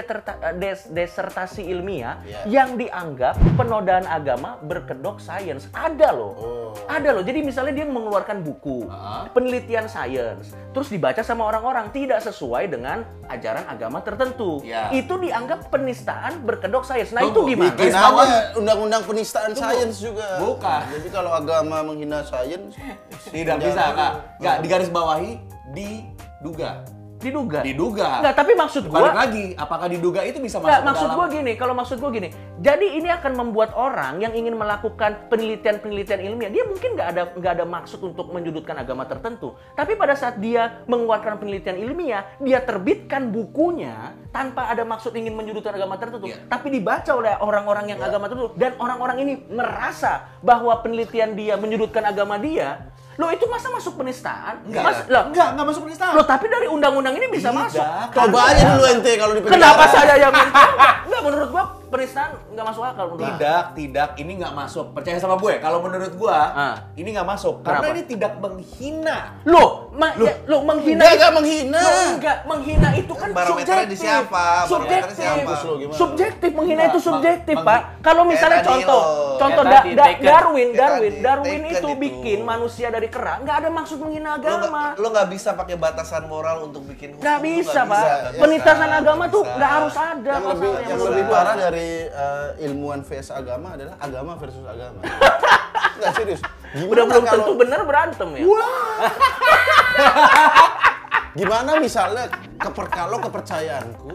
[0.51, 2.41] des- desertasi ilmiah Ya.
[2.43, 5.69] yang dianggap penodaan agama berkedok sains.
[5.69, 6.34] Ada loh.
[6.34, 6.71] Oh.
[6.86, 7.21] Ada loh.
[7.21, 9.29] Jadi misalnya dia mengeluarkan buku, Ah.
[9.29, 14.60] penelitian sains, terus dibaca sama orang-orang tidak sesuai dengan ajaran agama tertentu.
[14.62, 14.89] Ya.
[14.89, 17.10] Itu dianggap penistaan berkedok sains.
[17.12, 17.77] Nah, Tunggu, itu gimana?
[17.77, 20.41] Ada undang-undang penistaan sains juga.
[20.41, 20.81] Bukan.
[20.91, 22.73] Jadi kalau agama menghina sains,
[23.25, 24.13] Tidak bisa, Kak.
[24.38, 25.31] Enggak, di garis bawahi
[25.71, 26.81] diduga.
[27.15, 27.60] Diduga.
[27.63, 28.21] Diduga.
[28.21, 31.25] Enggak, tapi maksud Balik gua lagi, apakah diduga itu bisa masuk Enggak, ke maksud gua
[31.32, 32.30] gini, kalau maksud gua gini.
[32.60, 37.54] Jadi ini akan membuat orang yang ingin melakukan penelitian-penelitian ilmiah, dia mungkin nggak ada nggak
[37.62, 39.56] ada maksud untuk menyudutkan agama tertentu.
[39.73, 45.73] Tapi pada saat dia mengeluarkan penelitian ilmiah, dia terbitkan bukunya tanpa ada maksud ingin menyudutkan
[45.75, 46.45] agama tertentu, Iya.
[46.51, 52.04] tapi dibaca oleh orang-orang yang agama tertentu dan orang-orang ini merasa bahwa penelitian dia menyudutkan
[52.06, 52.91] agama dia.
[53.15, 54.60] Loh itu masa masuk penistaan?
[54.62, 56.12] Enggak, Mas- loh, enggak, enggak masuk penistaan.
[56.13, 57.60] loh, tapi dari undang-undang ini bisa Tidak.
[57.62, 57.86] masuk.
[58.12, 59.56] coba aja dulu ente kalau di penjara.
[59.56, 60.63] Kenapa saya yang minta?
[61.08, 61.63] Enggak, menurut gua
[61.95, 63.23] penistaan nggak masuk akal menurut.
[63.31, 64.86] Tidak, tidak, ini nggak masuk.
[64.91, 66.75] Percaya sama gue, kalau menurut gue, Ah.
[66.93, 67.55] ini nggak masuk.
[67.62, 67.93] Karena Kenapa?
[67.93, 69.17] ini tidak menghina.
[69.43, 71.79] Loh, ma- ya, loh menghina Enggak, enggak menghina.
[71.79, 73.88] Loh, enggak, menghina itu kan subjektif.
[73.88, 74.45] di siapa?
[74.65, 75.15] Subjektif.
[75.15, 75.51] siapa?
[75.55, 75.93] Lo?
[75.93, 77.81] Subjektif menghina itu subjektif, Pak.
[78.01, 79.38] Kalau misalnya contoh, lo.
[79.38, 80.25] contoh Da- Da- taken.
[80.25, 82.01] Darwin, Darwin, Darwin taken itu itu.
[82.01, 84.84] bikin manusia dari kera, nggak ada maksud menghina Lo agama.
[84.95, 87.23] lo nggak bisa pakai batasan moral untuk bikin hukum.
[87.23, 88.03] Nggak Lo bisa, Pak.
[88.36, 90.34] Nggak agama tuh nggak harus ada
[90.84, 94.99] yang lebih parah dari eh, ilmuwan vs agama adalah agama versus agama.
[95.95, 96.41] Enggak serius.
[96.75, 98.43] Gimana Udah belum kalau tentu bener berantem ya.
[101.39, 104.11] gimana misalnya keper kalau kepercayaanku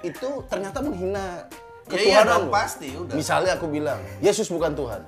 [0.00, 1.44] itu ternyata menghina
[1.86, 3.14] Ya iya dong, pasti udah.
[3.14, 5.06] Misalnya aku bilang, Yesus bukan Tuhan.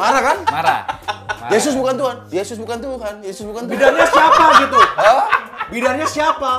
[0.00, 0.38] Marah kan?
[0.48, 0.80] Marah.
[1.52, 2.16] Yesus bukan Tuhan.
[2.32, 3.14] Yesus bukan Tuhan.
[3.20, 3.76] Yesus bukan Tuhan.
[3.76, 4.78] Bidannya siapa gitu?
[5.76, 6.52] Bidannya siapa?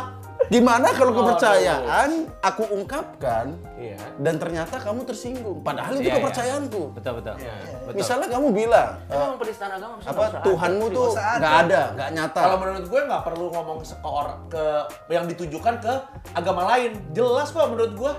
[0.47, 3.99] Gimana kalau kepercayaan aku ungkapkan Iya.
[4.17, 5.59] dan ternyata kamu tersinggung.
[5.59, 6.15] Padahal itu Iya, iya.
[6.17, 6.81] kepercayaanku.
[6.95, 7.35] Betul, betul.
[7.35, 7.93] Betul.
[7.93, 10.23] Misalnya kamu bilang Emang penistaan agama apa.
[10.41, 12.41] Tuhanmu tuh nggak ada, nggak nyata.
[12.41, 14.63] Kalau menurut gue nggak perlu ngomong se- ke orang ke
[15.09, 15.93] yang ditujukan ke
[16.31, 16.95] agama lain.
[17.11, 18.13] Jelas kok menurut gue.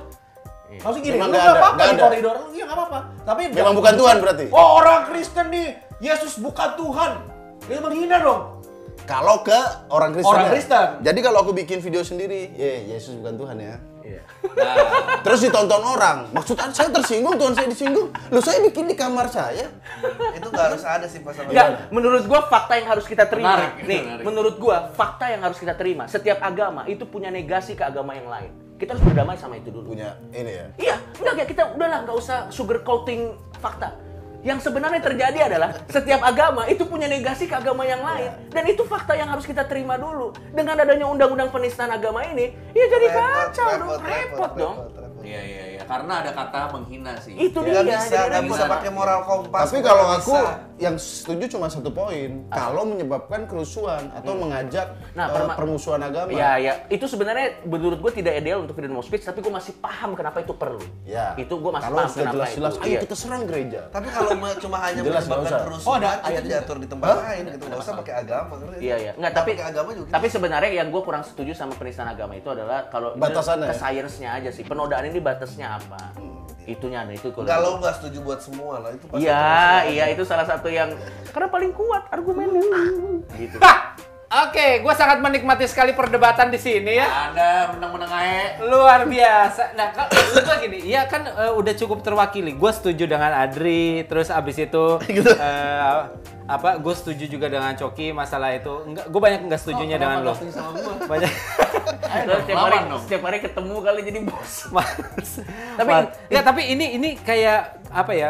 [0.68, 2.98] Maksudnya gini, Memang lu ada, apa-apa di koridor lu, iya nggak apa-apa.
[3.24, 4.44] Tapi Memang bukan Tuhan berarti?
[4.52, 7.12] Oh orang Kristen nih, Yesus bukan Tuhan.
[7.64, 8.57] Itu menghina dong.
[9.08, 9.56] Kalau ke
[9.88, 10.28] orang Kristen.
[10.36, 10.52] Orang ya.
[10.52, 10.86] Kristen.
[11.00, 13.76] Jadi kalau aku bikin video sendiri, eh Yesus bukan Tuhan ya.
[14.04, 14.22] Iya.
[15.24, 16.28] Terus ditonton orang.
[16.32, 18.08] Maksudnya saya tersinggung, Tuhan saya disinggung.
[18.28, 19.68] Loh saya bikin di kamar saya.
[20.36, 23.56] itu nggak harus ada sih pasal Enggak, menurut gua fakta yang harus kita terima.
[23.56, 24.24] Menarik, Nih, menarik.
[24.28, 26.04] menurut gua fakta yang harus kita terima.
[26.04, 28.52] Setiap agama itu punya negasi ke agama yang lain.
[28.78, 29.92] Kita harus berdamai sama itu dulu.
[29.92, 30.66] Punya ini ya.
[30.78, 34.07] Iya, enggak kayak kita udahlah nggak usah sugar coating fakta.
[34.46, 38.86] Yang sebenarnya terjadi adalah setiap agama itu punya negasi ke agama yang lain dan itu
[38.86, 40.30] fakta yang harus kita terima dulu.
[40.54, 44.76] Dengan adanya undang-undang penistaan agama ini, ya jadi kacau dong, repot dong.
[45.26, 47.32] Iya iya iya, karena ada kata menghina sih.
[47.32, 47.80] Itu dia.
[47.80, 48.50] bisa, jadi nggak repot.
[48.52, 49.62] bisa pakai moral kompas.
[49.64, 50.76] Tapi kalau aku bisa.
[50.78, 52.44] yang setuju cuma satu poin.
[52.46, 56.28] Kalau menyebabkan kerusuhan atau mengajak Nah, eh, perma- permusuhan agama.
[56.30, 59.72] Ya, ya, itu sebenarnya menurut gue tidak ideal untuk freedom of speech, tapi gue masih
[59.74, 60.78] paham kenapa itu perlu.
[61.02, 61.32] Ya.
[61.34, 62.80] Itu gue masih Kalau paham sudah kenapa jelas-jelas, itu.
[62.80, 63.00] ayo Iya.
[63.02, 63.80] kita serang gereja.
[63.88, 66.40] Tapi kalau cuma hanya Jelas, menyebabkan kerusuhan, Oh, ada ayatnya.
[66.44, 67.64] diatur di tempat lain gitu.
[67.64, 68.52] Nggak usah pakai agama.
[68.76, 70.08] Iya iya, nggak Nggak tapi pakai agama juga.
[70.10, 73.78] Tapi sebenarnya yang gue kurang setuju sama penistaan agama itu adalah kalau Batasannya ke ya?
[73.78, 74.62] science-nya aja sih.
[74.62, 76.00] Penodaan ini batasnya apa?
[76.64, 77.46] Itunya nah itu kalau.
[77.46, 79.82] Nggak lo nggak setuju buat semua lah itu pasti Iya, kerusuhan.
[79.88, 80.90] iya itu salah satu yang
[81.30, 82.82] karena paling kuat argumennya.
[83.34, 83.56] gitu.
[83.58, 83.96] Hah!
[84.28, 87.32] Oke, gue sangat menikmati sekali perdebatan di sini ya.
[87.32, 88.60] Anda menang-menang aja.
[88.60, 89.72] Luar biasa.
[89.72, 92.52] Nah, kalau menurut gua gini, iya kan eh, udah cukup terwakili.
[92.52, 94.84] Gue setuju dengan Adri, terus abis itu
[95.40, 95.96] eh,
[96.44, 96.76] apa?
[96.76, 98.68] Gue setuju juga dengan Coki masalah itu.
[98.84, 100.36] Enggak, gue banyak enggak setujunya dengan lo.
[101.08, 101.32] Banyak.
[101.90, 103.00] Terus setiap hari, dong.
[103.00, 104.52] setiap hari ketemu kali jadi bos.
[104.74, 105.30] Mas.
[105.74, 106.06] Tapi- Mas.
[106.28, 108.28] ya tapi ini ini kayak apa ya?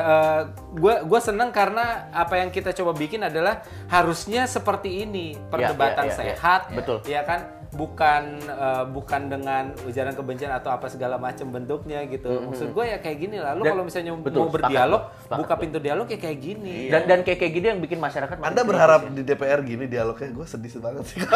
[0.71, 6.09] gue gua seneng karena apa yang kita coba bikin adalah harusnya seperti ini perdebatan ya,
[6.09, 6.18] ya, ya.
[6.37, 7.03] sehat, Betul.
[7.05, 7.40] ya kan?
[7.68, 12.49] Bukan eh, bukan dengan ujaran kebencian atau apa segala macam bentuknya gitu.
[12.49, 13.53] Maksud gue ya kayak gini lah.
[13.53, 15.38] Lu kalau misalnya betul, mau berdialog, sepakat, Bang.
[15.44, 16.88] buka pintu dialog ya kayak gini.
[16.88, 19.11] Dan dan kayak kayak gini yang bikin masyarakat Anda berharap ya.
[19.12, 20.33] di DPR gini dialognya?
[20.33, 21.21] Gue sedih banget sih.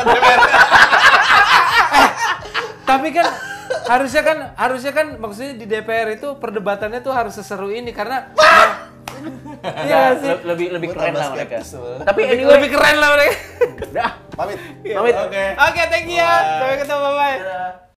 [2.93, 3.27] Tapi kan
[3.83, 8.29] harusnya kan harusnya kan maksudnya di DPR itu perdebatannya tuh harus seseru ini karena
[9.63, 10.27] Ya, Iya sih.
[10.27, 11.63] le- lebih lebih keren lah mereka.
[12.03, 13.35] Tapi anyway, lebih keren lah mereka.
[13.95, 14.11] dah.
[14.35, 14.59] Pamit.
[14.83, 15.15] Pamit.
[15.15, 16.59] Oke, thank you ya.
[16.59, 17.37] Sampai ketemu, bye.
[17.39, 17.92] Dadah.